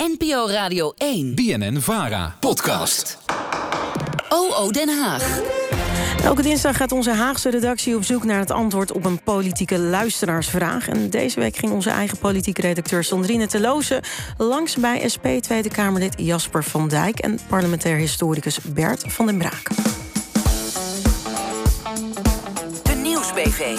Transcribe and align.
NPO 0.00 0.48
Radio 0.48 0.92
1. 0.96 1.34
BNN 1.34 1.80
Vara. 1.80 2.36
Podcast. 2.38 3.18
OO 4.28 4.70
Den 4.70 4.88
Haag. 4.88 5.40
Elke 6.24 6.42
dinsdag 6.42 6.76
gaat 6.76 6.92
onze 6.92 7.10
Haagse 7.10 7.50
redactie 7.50 7.96
op 7.96 8.04
zoek 8.04 8.24
naar 8.24 8.38
het 8.38 8.50
antwoord 8.50 8.92
op 8.92 9.04
een 9.04 9.22
politieke 9.22 9.78
luisteraarsvraag. 9.78 10.88
En 10.88 11.10
deze 11.10 11.40
week 11.40 11.56
ging 11.56 11.72
onze 11.72 11.90
eigen 11.90 12.18
politieke 12.18 12.60
redacteur 12.60 13.04
Sandrine 13.04 13.46
Teloze 13.46 14.02
langs 14.38 14.76
bij 14.76 15.08
SP 15.14 15.26
Tweede 15.40 15.68
Kamerlid 15.68 16.14
Jasper 16.16 16.64
van 16.64 16.88
Dijk 16.88 17.18
en 17.18 17.38
parlementair 17.48 17.96
historicus 17.96 18.60
Bert 18.60 19.04
van 19.06 19.26
den 19.26 19.38
Braak. 19.38 19.68
De 22.82 22.94
Nieuwsbv. 23.02 23.76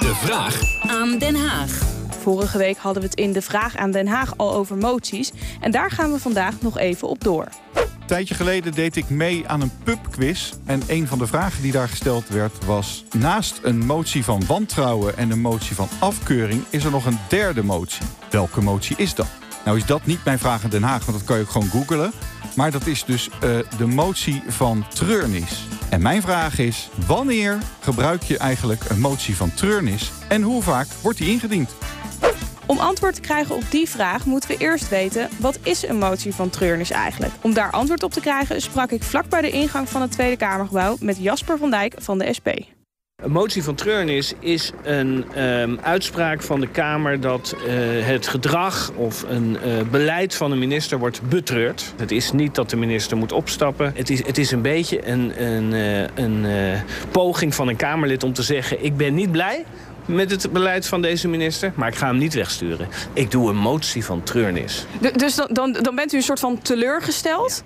De 0.00 0.12
vraag 0.14 0.60
Aan 0.86 1.18
Den 1.18 1.34
Haag. 1.34 1.95
Vorige 2.26 2.58
week 2.58 2.76
hadden 2.76 3.02
we 3.02 3.08
het 3.08 3.18
in 3.18 3.32
de 3.32 3.42
vraag 3.42 3.76
aan 3.76 3.90
Den 3.90 4.06
Haag 4.06 4.36
al 4.36 4.54
over 4.54 4.76
moties. 4.76 5.32
En 5.60 5.70
daar 5.70 5.90
gaan 5.90 6.12
we 6.12 6.18
vandaag 6.18 6.54
nog 6.60 6.78
even 6.78 7.08
op 7.08 7.24
door. 7.24 7.48
Een 7.74 8.06
tijdje 8.06 8.34
geleden 8.34 8.72
deed 8.72 8.96
ik 8.96 9.10
mee 9.10 9.48
aan 9.48 9.60
een 9.60 9.72
pubquiz. 9.84 10.52
En 10.64 10.82
een 10.86 11.06
van 11.06 11.18
de 11.18 11.26
vragen 11.26 11.62
die 11.62 11.72
daar 11.72 11.88
gesteld 11.88 12.28
werd 12.28 12.64
was... 12.64 13.04
naast 13.18 13.60
een 13.62 13.86
motie 13.86 14.24
van 14.24 14.46
wantrouwen 14.46 15.16
en 15.16 15.30
een 15.30 15.40
motie 15.40 15.76
van 15.76 15.88
afkeuring... 15.98 16.64
is 16.70 16.84
er 16.84 16.90
nog 16.90 17.06
een 17.06 17.18
derde 17.28 17.62
motie. 17.62 18.06
Welke 18.30 18.62
motie 18.62 18.96
is 18.96 19.14
dat? 19.14 19.28
Nou 19.64 19.76
is 19.76 19.86
dat 19.86 20.06
niet 20.06 20.24
mijn 20.24 20.38
vraag 20.38 20.64
aan 20.64 20.70
Den 20.70 20.82
Haag, 20.82 21.04
want 21.04 21.18
dat 21.18 21.26
kan 21.26 21.36
je 21.36 21.42
ook 21.42 21.50
gewoon 21.50 21.68
googlen. 21.68 22.12
Maar 22.56 22.70
dat 22.70 22.86
is 22.86 23.04
dus 23.04 23.28
eh, 23.28 23.58
de 23.78 23.86
motie 23.86 24.42
van 24.48 24.84
treurnis. 24.88 25.66
En 25.88 26.02
mijn 26.02 26.22
vraag 26.22 26.58
is, 26.58 26.90
wanneer 27.06 27.58
gebruik 27.80 28.22
je 28.22 28.38
eigenlijk 28.38 28.84
een 28.88 29.00
motie 29.00 29.36
van 29.36 29.54
treurnis... 29.54 30.12
en 30.28 30.42
hoe 30.42 30.62
vaak 30.62 30.86
wordt 31.02 31.18
die 31.18 31.30
ingediend? 31.30 31.70
Om 32.66 32.78
antwoord 32.78 33.14
te 33.14 33.20
krijgen 33.20 33.54
op 33.54 33.62
die 33.70 33.88
vraag 33.88 34.24
moeten 34.24 34.50
we 34.50 34.56
eerst 34.56 34.88
weten... 34.88 35.28
wat 35.38 35.58
is 35.62 35.88
een 35.88 35.98
motie 35.98 36.34
van 36.34 36.50
treurnis 36.50 36.90
eigenlijk? 36.90 37.32
Om 37.40 37.54
daar 37.54 37.70
antwoord 37.70 38.02
op 38.02 38.12
te 38.12 38.20
krijgen 38.20 38.60
sprak 38.62 38.90
ik 38.90 39.02
vlak 39.02 39.28
bij 39.28 39.40
de 39.40 39.50
ingang 39.50 39.88
van 39.88 40.00
het 40.00 40.10
Tweede 40.10 40.36
Kamergebouw... 40.36 40.96
met 41.00 41.16
Jasper 41.18 41.58
van 41.58 41.70
Dijk 41.70 41.94
van 41.98 42.18
de 42.18 42.32
SP. 42.36 42.48
Een 43.22 43.30
motie 43.30 43.62
van 43.62 43.74
treurnis 43.74 44.34
is 44.40 44.72
een 44.82 45.24
ehm, 45.34 45.76
uitspraak 45.82 46.42
van 46.42 46.60
de 46.60 46.68
Kamer 46.68 47.20
dat 47.20 47.56
eh, 47.66 47.74
het 48.06 48.26
gedrag 48.26 48.92
of 48.96 49.24
een 49.28 49.58
eh, 49.58 49.70
beleid 49.90 50.34
van 50.34 50.52
een 50.52 50.58
minister 50.58 50.98
wordt 50.98 51.22
betreurd. 51.28 51.94
Het 51.96 52.10
is 52.10 52.32
niet 52.32 52.54
dat 52.54 52.70
de 52.70 52.76
minister 52.76 53.16
moet 53.16 53.32
opstappen. 53.32 53.92
Het 53.94 54.10
is, 54.10 54.26
het 54.26 54.38
is 54.38 54.50
een 54.50 54.62
beetje 54.62 55.08
een, 55.08 55.42
een, 55.42 55.72
eh, 55.72 56.24
een 56.24 56.46
poging 57.10 57.54
van 57.54 57.68
een 57.68 57.76
Kamerlid 57.76 58.24
om 58.24 58.32
te 58.32 58.42
zeggen... 58.42 58.84
ik 58.84 58.96
ben 58.96 59.14
niet 59.14 59.32
blij 59.32 59.64
met 60.06 60.30
het 60.30 60.52
beleid 60.52 60.86
van 60.86 61.02
deze 61.02 61.28
minister, 61.28 61.72
maar 61.74 61.88
ik 61.88 61.94
ga 61.94 62.06
hem 62.06 62.18
niet 62.18 62.34
wegsturen. 62.34 62.88
Ik 63.12 63.30
doe 63.30 63.48
een 63.50 63.56
motie 63.56 64.04
van 64.04 64.22
treurnis. 64.22 64.86
D- 65.00 65.18
dus 65.18 65.34
dan, 65.34 65.48
dan, 65.50 65.72
dan 65.72 65.94
bent 65.94 66.12
u 66.12 66.16
een 66.16 66.22
soort 66.22 66.40
van 66.40 66.58
teleurgesteld. 66.62 67.62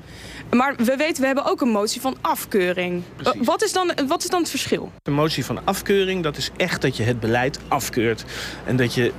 Maar 0.51 0.75
we 0.77 0.97
weten, 0.97 1.21
we 1.21 1.27
hebben 1.27 1.45
ook 1.45 1.61
een 1.61 1.69
motie 1.69 2.01
van 2.01 2.17
afkeuring. 2.21 3.03
Precies. 3.17 3.41
Wat, 3.47 3.63
is 3.63 3.73
dan, 3.73 3.93
wat 4.09 4.23
is 4.23 4.29
dan 4.29 4.41
het 4.41 4.51
verschil? 4.51 4.93
Een 5.03 5.13
motie 5.13 5.45
van 5.45 5.61
afkeuring, 5.65 6.23
dat 6.23 6.37
is 6.37 6.51
echt 6.57 6.83
dat 6.83 6.97
je 6.97 7.03
het 7.03 7.21
beleid 7.21 7.59
afkeurt. 7.69 8.25
En 8.67 8.77
dat 8.77 8.95
je 8.95 9.13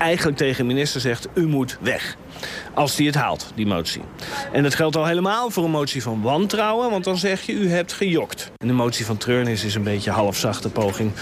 eigenlijk 0.00 0.36
tegen 0.36 0.56
de 0.56 0.74
minister 0.74 1.00
zegt, 1.00 1.28
u 1.34 1.46
moet 1.46 1.78
weg. 1.80 2.16
Als 2.74 2.96
die 2.96 3.06
het 3.06 3.14
haalt, 3.14 3.52
die 3.54 3.66
motie. 3.66 4.02
En 4.52 4.62
dat 4.62 4.74
geldt 4.74 4.96
al 4.96 5.06
helemaal 5.06 5.50
voor 5.50 5.64
een 5.64 5.70
motie 5.70 6.02
van 6.02 6.22
wantrouwen, 6.22 6.90
want 6.90 7.04
dan 7.04 7.18
zeg 7.18 7.42
je, 7.42 7.52
u 7.52 7.70
hebt 7.70 7.92
gejokt. 7.92 8.50
En 8.56 8.66
de 8.66 8.72
motie 8.72 9.06
van 9.06 9.16
treurnis 9.16 9.64
is 9.64 9.74
een 9.74 9.82
beetje 9.82 10.10
een 10.10 10.16
halfzachte 10.16 10.68
poging 10.68 11.12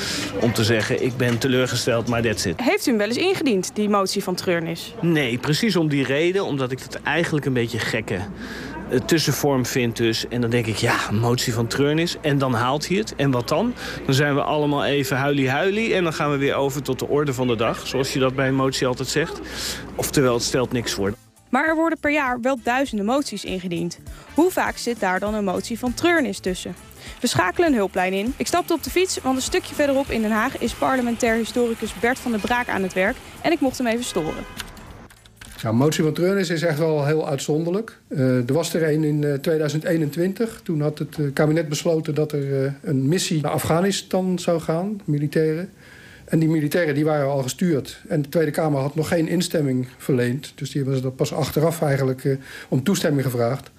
om 0.41 0.53
te 0.53 0.65
zeggen, 0.65 1.05
ik 1.05 1.17
ben 1.17 1.39
teleurgesteld, 1.39 2.09
maar 2.09 2.23
that's 2.23 2.45
it. 2.45 2.61
Heeft 2.61 2.87
u 2.87 2.91
hem 2.91 2.99
wel 2.99 3.09
eens 3.09 3.17
ingediend, 3.17 3.71
die 3.75 3.89
motie 3.89 4.23
van 4.23 4.35
treurnis? 4.35 4.95
Nee, 5.01 5.39
precies 5.39 5.77
om 5.77 5.89
die 5.89 6.05
reden, 6.05 6.45
omdat 6.45 6.71
ik 6.71 6.79
het 6.79 7.03
eigenlijk 7.03 7.47
een 7.47 7.53
beetje 7.53 7.79
gekke 7.79 8.21
tussenvorm 9.05 9.67
vind 9.67 9.97
dus. 9.97 10.29
En 10.29 10.41
dan 10.41 10.51
denk 10.51 10.67
ik, 10.67 10.77
ja, 10.77 10.97
motie 11.11 11.55
van 11.55 11.67
treurnis. 11.67 12.17
En 12.21 12.39
dan 12.39 12.55
haalt 12.55 12.89
hij 12.89 12.97
het. 12.97 13.15
En 13.17 13.31
wat 13.31 13.49
dan? 13.49 13.75
Dan 14.05 14.15
zijn 14.15 14.35
we 14.35 14.43
allemaal 14.43 14.85
even 14.85 15.17
huilie-huilie. 15.17 15.95
En 15.95 16.05
dan 16.05 16.13
gaan 16.13 16.31
we 16.31 16.37
weer 16.37 16.55
over 16.55 16.83
tot 16.83 16.99
de 16.99 17.09
orde 17.09 17.35
van 17.35 17.47
de 17.47 17.57
dag. 17.57 17.87
Zoals 17.87 18.13
je 18.13 18.19
dat 18.19 18.35
bij 18.35 18.49
een 18.49 18.55
motie 18.55 18.87
altijd 18.87 19.09
zegt. 19.09 19.41
Oftewel, 19.95 20.35
het 20.35 20.43
stelt 20.43 20.73
niks 20.73 20.93
voor. 20.93 21.13
Maar 21.49 21.67
er 21.67 21.75
worden 21.75 21.99
per 22.01 22.13
jaar 22.13 22.41
wel 22.41 22.59
duizenden 22.63 23.07
moties 23.07 23.45
ingediend. 23.45 23.99
Hoe 24.35 24.51
vaak 24.51 24.77
zit 24.77 25.01
daar 25.01 25.21
dan 25.21 25.35
een 25.35 25.45
motie 25.45 25.79
van 25.79 25.95
treurnis 25.95 26.39
tussen? 26.39 26.75
We 27.21 27.27
schakelen 27.27 27.69
een 27.69 27.75
hulplijn 27.75 28.13
in. 28.13 28.35
Ik 28.37 28.47
stapte 28.47 28.73
op 28.73 28.83
de 28.83 28.91
fiets, 28.91 29.19
want 29.23 29.37
een 29.37 29.43
stukje 29.43 29.75
verderop 29.75 30.11
in 30.11 30.23
Den 30.23 30.31
Haag... 30.31 30.59
is 30.59 30.73
parlementair 30.73 31.35
historicus 31.35 31.95
Bert 32.01 32.19
van 32.19 32.31
der 32.31 32.41
Braak 32.41 32.69
aan 32.69 32.83
het 32.83 32.93
werk. 32.93 33.17
En 33.41 33.53
ik 33.53 33.61
mocht 33.61 33.79
hem 33.79 33.87
even 33.87 34.05
storen. 34.05 34.45
Ja, 35.63 35.73
motie 35.73 36.05
van 36.05 36.13
treurnis 36.13 36.51
is 36.51 36.63
echt 36.63 36.79
wel 36.79 37.07
heel 37.07 37.29
uitzonderlijk. 37.29 37.99
Eh, 38.09 38.49
er 38.49 38.53
was 38.53 38.75
er 38.75 38.89
een 38.89 39.05
in 39.05 39.25
eh, 39.25 39.35
2021. 39.35 40.61
Toen 40.65 40.81
had 40.81 40.99
het 40.99 41.19
eh, 41.19 41.25
kabinet 41.33 41.69
besloten 41.69 42.15
dat 42.15 42.33
er 42.33 42.65
eh, 42.65 42.73
een 42.83 43.09
missie 43.09 43.43
naar 43.43 43.53
Afghanistan 43.53 44.39
zou 44.39 44.61
gaan, 44.61 45.01
militairen. 45.05 45.71
En 46.29 46.39
die 46.39 46.49
militairen 46.49 46.95
die 46.95 47.05
waren 47.05 47.29
al 47.29 47.43
gestuurd. 47.43 48.01
En 48.09 48.23
de 48.23 48.29
Tweede 48.29 48.51
Kamer 48.51 48.81
had 48.81 48.95
nog 48.95 49.09
geen 49.09 49.29
instemming 49.29 49.89
verleend. 49.97 50.53
Dus 50.55 50.71
die 50.71 50.83
hebben 50.83 51.01
ze 51.01 51.11
pas 51.11 51.33
achteraf 51.33 51.83
eigenlijk 51.83 52.25
eh, 52.25 52.37
om 52.69 52.83
toestemming 52.83 53.25
gevraagd. 53.25 53.71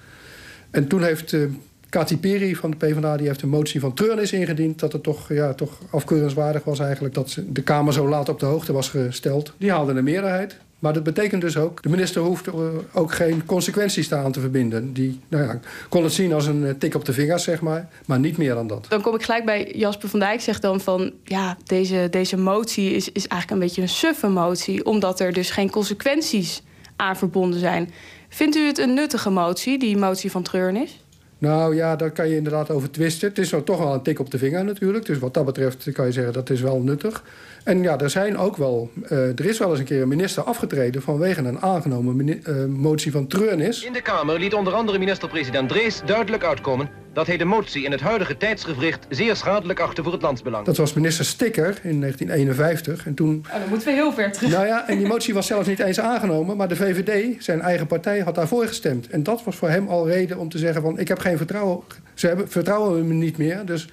En 0.71 0.87
toen 0.87 1.03
heeft 1.03 1.33
eh 1.33 1.41
Kati 1.89 2.17
Peri 2.17 2.55
van 2.55 2.71
de 2.71 2.77
PvdA 2.77 3.17
die 3.17 3.27
heeft 3.27 3.41
een 3.41 3.49
motie 3.49 3.79
van 3.79 3.93
treurnis 3.93 4.31
ingediend... 4.31 4.79
dat 4.79 4.93
het 4.93 5.03
toch, 5.03 5.33
ja, 5.33 5.53
toch 5.53 5.79
afkeurenswaardig 5.89 6.63
was 6.63 6.79
eigenlijk... 6.79 7.13
dat 7.13 7.37
de 7.47 7.61
Kamer 7.61 7.93
zo 7.93 8.09
laat 8.09 8.29
op 8.29 8.39
de 8.39 8.45
hoogte 8.45 8.73
was 8.73 8.89
gesteld. 8.89 9.53
Die 9.57 9.71
haalde 9.71 9.93
een 9.93 10.03
meerderheid. 10.03 10.57
Maar 10.79 10.93
dat 10.93 11.03
betekent 11.03 11.41
dus 11.41 11.57
ook... 11.57 11.83
de 11.83 11.89
minister 11.89 12.21
hoeft 12.21 12.47
eh, 12.47 12.53
ook 12.93 13.13
geen 13.13 13.45
consequenties 13.45 14.07
daaraan 14.07 14.31
te 14.31 14.39
verbinden. 14.39 14.93
Die 14.93 15.19
nou 15.27 15.43
ja, 15.43 15.59
kon 15.89 16.03
het 16.03 16.13
zien 16.13 16.33
als 16.33 16.45
een 16.45 16.65
eh, 16.65 16.73
tik 16.73 16.95
op 16.95 17.05
de 17.05 17.13
vingers, 17.13 17.43
zeg 17.43 17.61
maar. 17.61 17.89
Maar 18.05 18.19
niet 18.19 18.37
meer 18.37 18.53
dan 18.53 18.67
dat. 18.67 18.85
Dan 18.89 19.01
kom 19.01 19.15
ik 19.15 19.23
gelijk 19.23 19.45
bij 19.45 19.73
Jasper 19.75 20.09
van 20.09 20.19
Dijk. 20.19 20.41
Zegt 20.41 20.61
dan 20.61 20.81
van, 20.81 21.13
ja, 21.23 21.57
deze, 21.63 22.07
deze 22.11 22.37
motie 22.37 22.91
is, 22.91 23.11
is 23.11 23.27
eigenlijk 23.27 23.51
een 23.51 23.67
beetje 23.67 23.81
een 23.81 23.89
suffe 23.89 24.27
motie... 24.27 24.85
omdat 24.85 25.19
er 25.19 25.33
dus 25.33 25.49
geen 25.49 25.69
consequenties 25.69 26.61
aan 26.95 27.17
verbonden 27.17 27.59
zijn. 27.59 27.91
Vindt 28.29 28.55
u 28.55 28.65
het 28.65 28.77
een 28.77 28.93
nuttige 28.93 29.29
motie, 29.29 29.79
die 29.79 29.97
motie 29.97 30.31
van 30.31 30.43
treurnis? 30.43 31.03
Nou 31.39 31.75
ja, 31.75 31.95
daar 31.95 32.11
kan 32.11 32.29
je 32.29 32.35
inderdaad 32.35 32.69
over 32.69 32.91
twisten. 32.91 33.29
Het 33.29 33.37
is 33.37 33.51
wel 33.51 33.63
toch 33.63 33.77
wel 33.77 33.93
een 33.93 34.01
tik 34.01 34.19
op 34.19 34.31
de 34.31 34.37
vinger 34.37 34.63
natuurlijk. 34.63 35.05
Dus 35.05 35.19
wat 35.19 35.33
dat 35.33 35.45
betreft 35.45 35.91
kan 35.91 36.05
je 36.05 36.11
zeggen 36.11 36.33
dat 36.33 36.49
is 36.49 36.61
wel 36.61 36.79
nuttig. 36.81 37.23
En 37.63 37.81
ja, 37.81 37.99
er 37.99 38.09
zijn 38.09 38.37
ook 38.37 38.57
wel... 38.57 38.89
eh, 39.03 39.17
er 39.17 39.45
is 39.45 39.59
wel 39.59 39.69
eens 39.69 39.79
een 39.79 39.85
keer 39.85 40.01
een 40.01 40.07
minister 40.07 40.43
afgetreden... 40.43 41.01
vanwege 41.01 41.41
een 41.41 41.59
aangenomen 41.59 42.43
eh, 42.43 42.65
motie 42.65 43.11
van 43.11 43.27
treurnis. 43.27 43.83
In 43.83 43.93
de 43.93 44.01
Kamer 44.01 44.39
liet 44.39 44.53
onder 44.53 44.73
andere 44.73 44.99
minister-president 44.99 45.69
Drees 45.69 46.01
duidelijk 46.05 46.43
uitkomen 46.43 46.89
dat 47.19 47.27
hij 47.27 47.37
de 47.37 47.45
motie 47.45 47.83
in 47.83 47.91
het 47.91 48.01
huidige 48.01 48.37
tijdsgevricht 48.37 49.05
zeer 49.09 49.35
schadelijk 49.35 49.79
achtte 49.79 50.03
voor 50.03 50.11
het 50.11 50.21
landsbelang. 50.21 50.65
Dat 50.65 50.77
was 50.77 50.93
minister 50.93 51.25
Stikker 51.25 51.79
in 51.83 51.99
1951. 51.99 53.05
En 53.05 53.13
toen... 53.13 53.45
Oh, 53.47 53.59
dan 53.59 53.69
moeten 53.69 53.87
we 53.87 53.93
heel 53.93 54.13
ver 54.13 54.31
terug. 54.31 54.51
Nou 54.51 54.65
ja, 54.65 54.87
en 54.87 54.97
die 54.97 55.07
motie 55.07 55.33
was 55.33 55.47
zelfs 55.47 55.67
niet 55.67 55.79
eens 55.79 55.99
aangenomen... 55.99 56.57
maar 56.57 56.67
de 56.67 56.75
VVD, 56.75 57.43
zijn 57.43 57.61
eigen 57.61 57.87
partij, 57.87 58.19
had 58.19 58.35
daarvoor 58.35 58.67
gestemd. 58.67 59.09
En 59.09 59.23
dat 59.23 59.43
was 59.43 59.55
voor 59.55 59.69
hem 59.69 59.87
al 59.87 60.07
reden 60.07 60.37
om 60.37 60.49
te 60.49 60.57
zeggen 60.57 60.81
van... 60.81 60.99
ik 60.99 61.07
heb 61.07 61.19
geen 61.19 61.37
vertrouwen... 61.37 61.83
ze 62.13 62.27
hebben, 62.27 62.49
vertrouwen 62.49 63.07
me 63.07 63.13
niet 63.13 63.37
meer, 63.37 63.65
dus 63.65 63.87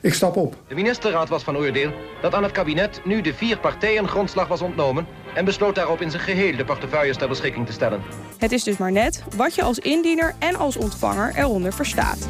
ik 0.00 0.14
stap 0.14 0.36
op. 0.36 0.56
De 0.68 0.74
ministerraad 0.74 1.28
was 1.28 1.42
van 1.42 1.56
oordeel 1.56 1.92
dat 2.22 2.34
aan 2.34 2.42
het 2.42 2.52
kabinet 2.52 3.00
nu 3.04 3.20
de 3.20 3.34
vier 3.34 3.58
partijen 3.58 4.08
grondslag 4.08 4.48
was 4.48 4.62
ontnomen 4.62 5.06
en 5.36 5.44
besloot 5.44 5.74
daarop 5.74 6.00
in 6.00 6.10
zijn 6.10 6.22
geheel 6.22 6.56
de 6.56 6.64
portefeuilles 6.64 7.16
ter 7.16 7.28
beschikking 7.28 7.66
te 7.66 7.72
stellen. 7.72 8.02
Het 8.38 8.52
is 8.52 8.64
dus 8.64 8.76
maar 8.76 8.92
net 8.92 9.24
wat 9.36 9.54
je 9.54 9.62
als 9.62 9.78
indiener 9.78 10.34
en 10.38 10.56
als 10.56 10.76
ontvanger 10.76 11.32
eronder 11.36 11.72
verstaat. 11.72 12.28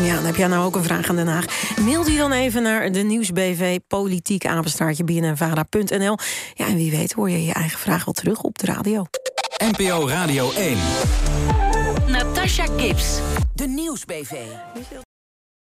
Ja, 0.00 0.14
dan 0.14 0.24
heb 0.24 0.36
jij 0.36 0.46
nou 0.46 0.64
ook 0.64 0.76
een 0.76 0.84
vraag 0.84 1.08
aan 1.08 1.16
Den 1.16 1.26
Haag. 1.26 1.44
Mail 1.80 2.04
die 2.04 2.16
dan 2.16 2.32
even 2.32 2.62
naar 2.62 2.92
de 2.92 3.00
Nieuwsbv 3.00 3.78
politiek 3.88 4.44
bnnvara.nl. 5.04 6.16
Ja, 6.54 6.66
en 6.66 6.76
wie 6.76 6.90
weet 6.90 7.12
hoor 7.12 7.30
je 7.30 7.44
je 7.44 7.52
eigen 7.52 7.78
vraag 7.78 8.04
wel 8.04 8.14
terug 8.14 8.42
op 8.42 8.58
de 8.58 8.66
radio. 8.66 9.04
NPO 9.64 10.08
Radio 10.08 10.52
1. 10.52 10.78
Natasha 12.06 12.64
Gibbs. 12.76 13.18
De 13.54 13.66
Nieuwsbv. 13.66 14.32